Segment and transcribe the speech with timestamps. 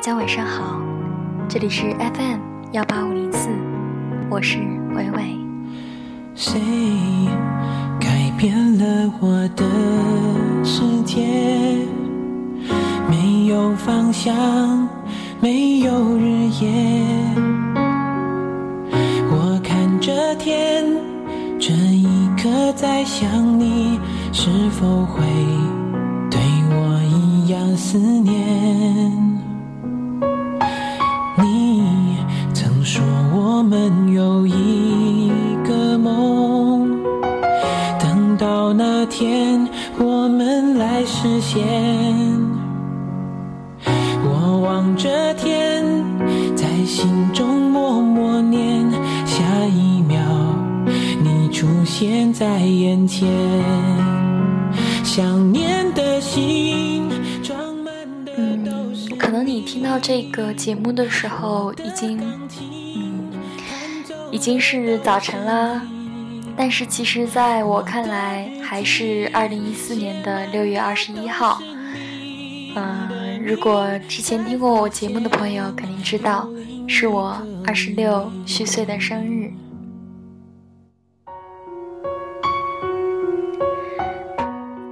[0.00, 0.80] 大家晚上好，
[1.46, 2.38] 这里是 FM
[2.72, 3.50] 幺八五零四，
[4.30, 4.56] 我是
[4.94, 5.36] 伟伟。
[6.34, 6.58] 谁
[8.00, 9.62] 改变了我的
[10.64, 11.20] 世界？
[13.10, 14.34] 没有方向，
[15.38, 16.70] 没有日夜。
[19.28, 20.82] 我看着天，
[21.58, 22.06] 这一
[22.42, 23.28] 刻在想
[23.60, 24.00] 你，
[24.32, 25.22] 是否会
[26.30, 29.29] 对我一样思念？
[33.70, 35.30] 们有一
[35.64, 36.90] 个梦，
[38.00, 39.64] 等到那天
[39.96, 41.62] 我们来实现。
[44.24, 45.84] 我望着天，
[46.56, 48.90] 在心中默默念，
[49.24, 50.18] 下一秒
[51.22, 53.28] 你出现在眼前，
[55.04, 57.08] 想念的心
[57.40, 57.94] 装满
[58.24, 58.32] 的
[58.68, 62.18] 都是嗯，可能你听到这个节目的时候，已经，
[64.30, 65.82] 已经是早晨啦。
[66.56, 71.58] 但是其实，在我看来，还是二零一四年的六月二十一号。
[72.76, 76.48] 嗯、如果之前听过我节目的朋友，肯定知道，
[76.86, 79.50] 是我二十六虚岁的生日。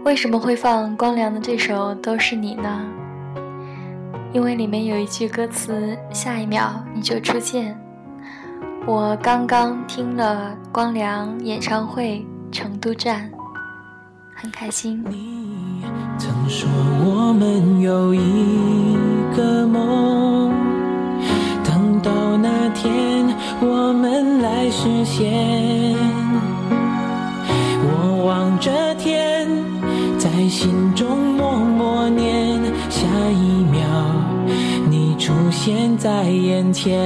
[0.04, 2.86] 为什么会放光良的这首《都是你》呢？
[4.32, 7.78] 因为里面有一句歌词：“下一秒你就出现。”
[8.88, 13.30] 我刚刚听了光良演唱会成都站，
[14.34, 15.04] 很开心。
[15.10, 15.84] 你
[16.16, 16.66] 曾说
[17.04, 18.96] 我们有一
[19.36, 20.50] 个梦，
[21.62, 23.28] 等到那天
[23.60, 25.94] 我们来实现。
[27.84, 29.46] 我望着天，
[30.18, 31.27] 在心中
[35.28, 36.98] 出现在眼前，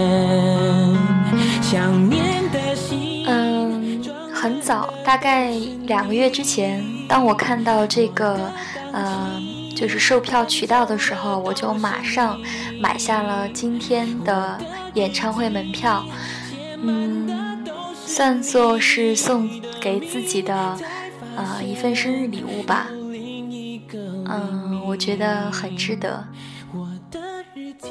[1.61, 3.25] 想念的心。
[3.27, 4.01] 嗯，
[4.33, 5.51] 很早，大概
[5.87, 8.49] 两个月之前，当我看到这个，
[8.93, 9.43] 呃，
[9.75, 12.41] 就是售票渠道的时候，我就马上
[12.81, 14.57] 买下了今天的
[14.95, 16.05] 演唱会门票。
[16.81, 17.65] 嗯，
[18.07, 19.51] 算作是送
[19.81, 20.79] 给自己的，
[21.35, 22.87] 呃，一份生日礼物吧。
[24.29, 26.25] 嗯，我觉得很值得。
[27.83, 27.89] 记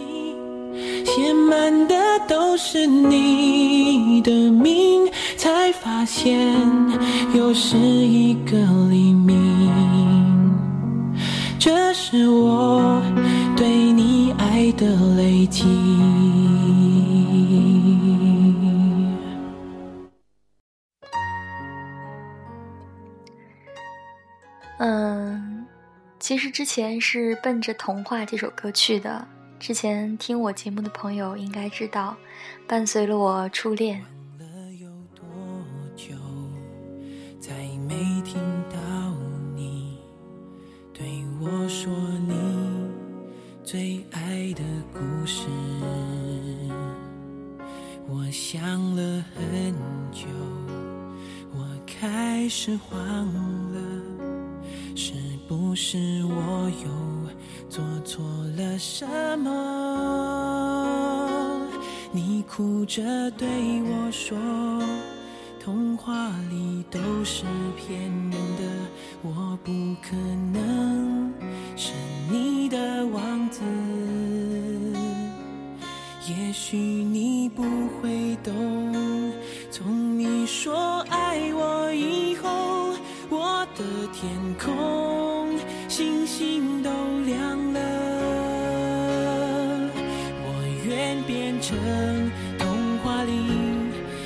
[1.05, 6.57] 写满的都是你的名，才发现
[7.35, 8.57] 又是一个
[8.89, 9.69] 黎明。
[11.59, 13.01] 这是我
[13.57, 14.87] 对你爱的
[15.17, 15.65] 累积。
[24.79, 25.67] 嗯，
[26.19, 29.27] 其实之前是奔着《童话》这首歌去的。
[29.61, 32.17] 之前听我节目的朋友应该知道，
[32.67, 34.03] 伴随了我初恋。
[55.83, 56.87] 是我又
[57.67, 58.23] 做错
[58.55, 59.03] 了什
[59.39, 59.49] 么？
[62.11, 63.47] 你哭着对
[63.81, 64.37] 我说，
[65.59, 68.63] 童话里都是骗人的，
[69.23, 69.71] 我不
[70.03, 70.15] 可
[70.53, 71.33] 能
[71.75, 71.93] 是
[72.29, 73.63] 你的王子。
[76.29, 77.63] 也许你不
[77.99, 78.53] 会懂，
[79.71, 82.93] 从你说爱我以后，
[83.31, 83.83] 我的
[84.13, 84.29] 天
[84.63, 85.30] 空
[86.01, 86.89] 星星都
[87.27, 87.79] 亮了。
[90.43, 90.47] 我
[90.83, 91.77] 愿变成
[92.57, 93.31] 童话里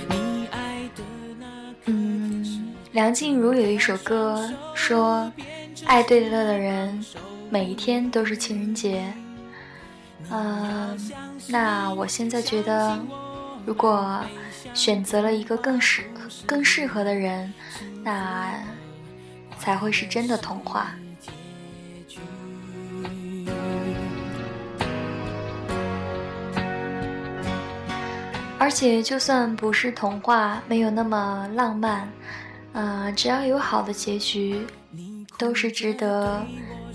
[0.08, 1.04] 你爱的
[1.38, 1.92] 那个。
[1.92, 5.30] 嗯，梁静茹有一首歌说
[5.86, 7.04] ：“爱对了的人，
[7.50, 9.04] 每一天都是情人节。”
[10.32, 10.98] 嗯，
[11.50, 12.98] 那我现在觉得，
[13.66, 14.22] 如果
[14.74, 16.06] 选择了一个更适
[16.46, 17.54] 更适合的人，
[18.02, 18.64] 那
[19.60, 20.96] 才会是真的童话。
[28.66, 32.10] 而且，就算不是童话，没有那么浪漫，
[32.74, 34.66] 呃，只要有好的结局，
[35.38, 36.44] 都是值得、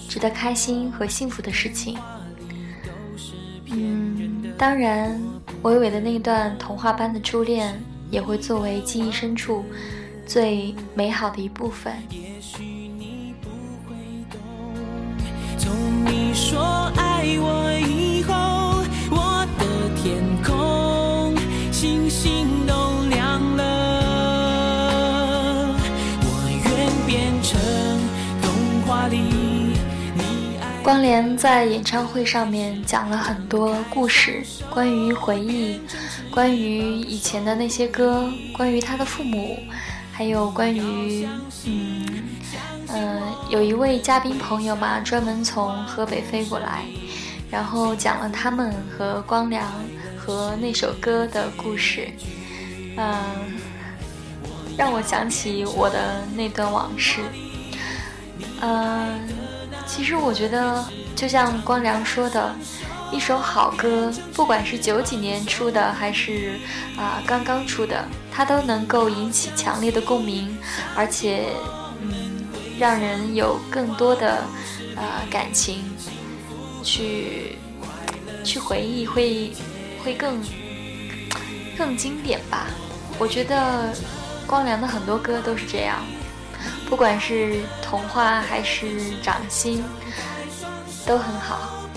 [0.08, 1.96] 值得开心和幸福的事情。
[3.66, 5.16] 嗯，当然，
[5.62, 7.80] 伟伟的那段童话般的初恋，
[8.10, 9.64] 也会作为记忆深处
[10.26, 11.94] 最美好的一部分。
[15.56, 15.72] 从
[16.04, 17.70] 你说爱我
[30.90, 35.80] 光良在演唱会上面讲了很多故事，关于回忆，
[36.32, 39.56] 关于以前的那些歌，关于他的父母，
[40.12, 41.28] 还有关于，
[41.64, 42.04] 嗯，
[42.88, 46.82] 嗯，有一位嘉宾朋友嘛，专门从河北飞过来，
[47.52, 49.64] 然后讲了他们和光良
[50.18, 52.08] 和那首歌的故事，
[52.96, 53.14] 嗯，
[54.76, 57.20] 让我想起我的那段往事，
[58.60, 59.38] 嗯。
[59.86, 60.84] 其实我觉得，
[61.16, 62.54] 就像光良说的，
[63.12, 66.58] 一首好歌，不管是九几年出的，还是
[66.96, 70.56] 啊刚刚出的，它都能够引起强烈的共鸣，
[70.94, 71.48] 而且，
[72.00, 72.46] 嗯，
[72.78, 74.44] 让人有更多的
[74.96, 75.84] 呃感情
[76.82, 77.56] 去
[78.44, 79.52] 去回忆，会
[80.04, 80.40] 会更
[81.76, 82.68] 更经典吧。
[83.18, 83.92] 我觉得
[84.46, 85.98] 光良的很多歌都是这样。
[86.88, 89.84] 不管是童话还是掌心，
[91.06, 91.88] 都很好。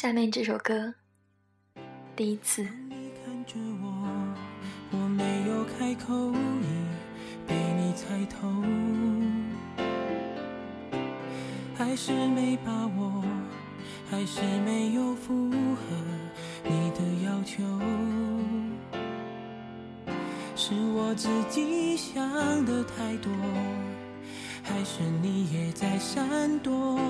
[0.00, 0.94] 下面这首歌，
[2.14, 2.62] 第一次。
[2.88, 4.36] 你看着我，
[4.92, 8.48] 我没有开口，已被你猜透。
[11.74, 13.24] 还是没把握，
[14.08, 15.80] 还是没有符合
[16.62, 17.64] 你的要求。
[20.54, 22.24] 是我自己想
[22.64, 23.32] 的太多，
[24.62, 27.00] 还是你也在闪躲？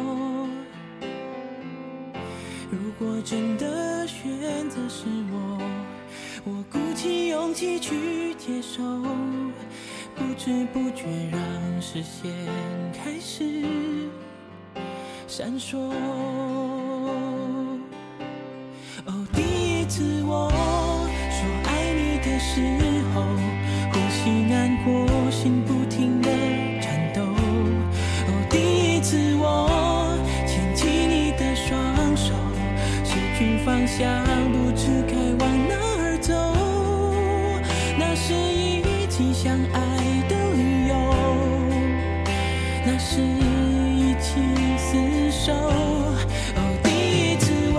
[2.70, 5.58] 如果真的选择是我，
[6.44, 8.82] 我鼓起勇气去接受，
[10.14, 11.40] 不知不觉让
[11.80, 12.30] 视线
[12.92, 13.64] 开始
[15.26, 15.78] 闪烁。
[19.06, 22.60] 哦，第一次我说爱你的时
[23.14, 23.24] 候，
[33.98, 35.14] 去方向，不知该
[35.44, 36.32] 往哪儿走。
[37.98, 40.94] 那是一起相爱的理由，
[42.86, 44.38] 那是一起
[44.78, 45.52] 厮守。
[45.52, 46.88] 哦，第
[47.32, 47.78] 一次吻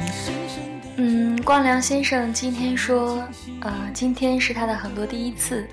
[0.00, 0.86] 你深深的。
[0.98, 3.20] 嗯，光良先生今天说，
[3.62, 5.66] 呃，今天是他的很多第一次，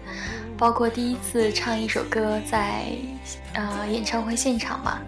[0.57, 2.86] 包括第一次唱一首歌在，
[3.54, 5.00] 呃，演唱会现场嘛。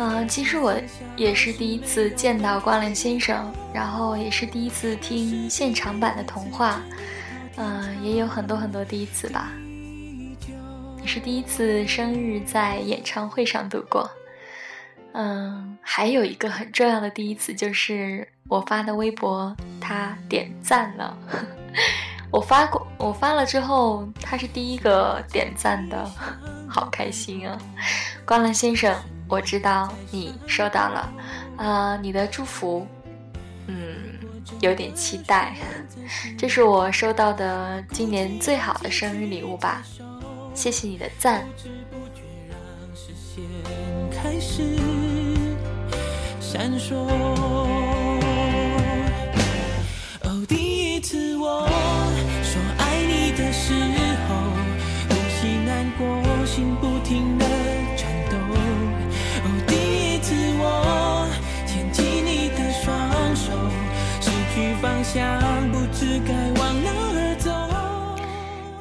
[0.00, 0.74] 嗯，其实我
[1.16, 6.80] 也是第一次见到光良先生，然后也是第一次听现场版的童话，
[7.56, 9.50] 嗯，也有很多很多第一次吧。
[11.00, 14.08] 你是第一次生日在演唱会上度过，
[15.14, 21.18] 嗯，还有一个很重要的第一次就是我发的微博，他点赞了，
[22.30, 26.08] 我发过，我发了之后，他是第一个点赞的，
[26.70, 27.58] 好开心啊，
[28.24, 28.94] 光良先生。
[29.28, 31.12] 我知道你收到了，
[31.56, 32.86] 啊，你的祝福，
[33.66, 33.94] 嗯，
[34.60, 35.54] 有点期待。
[36.38, 39.82] 这是我收到的今年最好的生日礼物吧，
[40.54, 41.46] 谢谢你的赞。
[46.90, 47.77] 哦，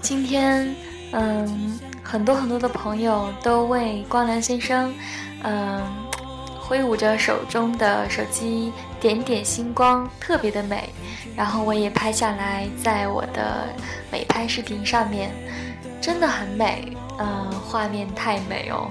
[0.02, 0.76] 今天，
[1.12, 4.92] 嗯，很多很多的朋友都为光良先生，
[5.44, 5.82] 嗯，
[6.60, 10.90] 挥舞着手中的手机，点点星光，特别的美。
[11.36, 13.68] 然后我也拍下来，在我的
[14.12, 15.32] 美拍视频上面，
[16.02, 18.90] 真的很美，嗯，画面太美哦。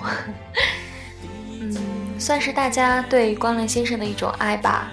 [1.60, 1.76] 嗯，
[2.20, 4.92] 算是大家对光良先生的一种爱吧。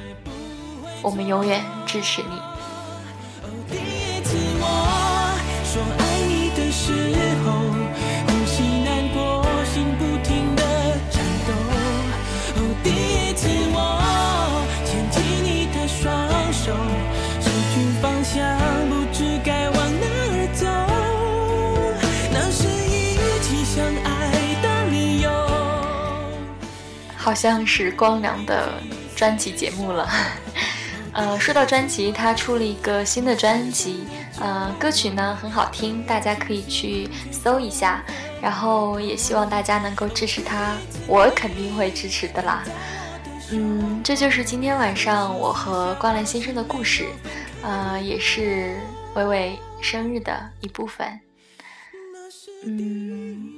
[1.03, 1.61] 我们永远
[1.93, 2.41] 支持你。
[3.69, 4.65] 第一次我
[5.63, 6.89] 说爱你的时
[7.45, 7.45] 候，
[8.25, 10.55] 呼吸难过，心不停
[11.11, 11.53] 颤抖。
[12.55, 13.77] 哦，第一次我
[14.83, 16.01] 牵起你的双
[16.51, 16.73] 手，
[17.39, 18.41] 失去方向，
[18.89, 20.65] 不知该往哪儿走。
[22.33, 24.09] 那是一起相爱
[24.63, 25.29] 的理由。
[27.15, 28.81] 好像是光良的
[29.15, 30.09] 专辑节目了。
[31.13, 34.03] 呃，说到专辑，他出了一个新的专辑，
[34.39, 38.03] 呃，歌曲呢很好听，大家可以去搜一下。
[38.41, 40.75] 然后也希望大家能够支持他，
[41.07, 42.61] 我肯定会支持的啦。
[43.51, 47.07] 嗯，这就是今天晚上我和关澜先生的故事，
[47.61, 48.75] 呃，也是
[49.15, 51.19] 伟伟生日的一部分。
[52.65, 53.53] 嗯，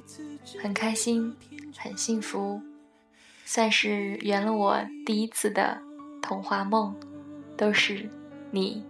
[0.62, 1.36] 很开心，
[1.78, 2.62] 很幸福，
[3.44, 5.80] 算是圆了我第一次的
[6.22, 6.96] 童话梦，
[7.58, 8.10] 都是
[8.52, 8.84] 你。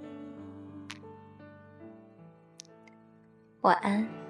[3.61, 4.24] 晚安。